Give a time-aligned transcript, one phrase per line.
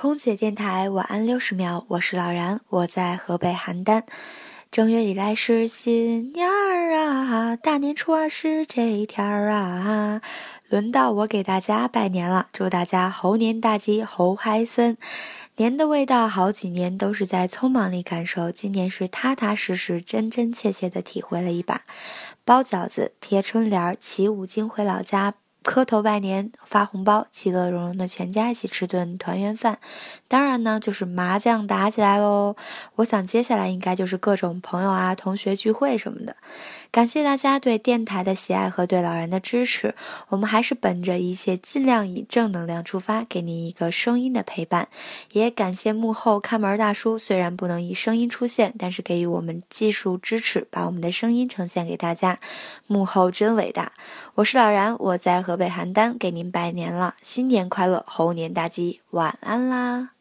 [0.00, 4.04] 空姐电台晚安六十秒，我是老然，我在河北邯郸。
[4.70, 10.22] 正月里来是新年儿啊，大年初二是这一天儿啊，
[10.68, 14.96] 轮到我给大家拜年了，祝大家猴年大吉，猴嗨森！
[15.56, 21.82] 年的味道，好几年都是在匆忙里感受，今年是踏踏实实、真真切切的体会了一把。
[22.44, 25.34] 包饺子、贴春联、骑五金回老家。
[25.68, 29.78] 磕头拜年、发红包，其乐融融的全家一起吃顿团圆饭。
[30.26, 32.56] 当然呢，就是麻将打起来喽。
[32.94, 36.34] 我想接下来应该就是各种朋友啊、同学聚会什么的。
[36.90, 39.94] 感谢大家对电台的喜爱和对老人的支持。
[40.30, 44.88] 我们还是本着一切，尽量以正能量出发，给您一个声音的陪伴。
[45.32, 52.38] 也感谢幕后看门大叔，虽然不能以声音出现，但是给予我们技术支持，把我们的声音呈现给大家。
[52.86, 53.92] 幕后真伟大。
[54.36, 55.57] 我是老然，我在和。
[55.58, 60.12] 北邯郸给您拜年了，新年快乐，猴年大吉，晚安啦。